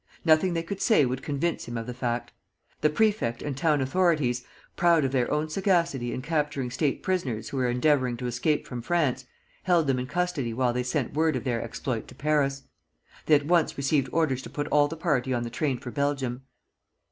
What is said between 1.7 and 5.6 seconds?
of the fact. The prefect and town authorities, proud of their own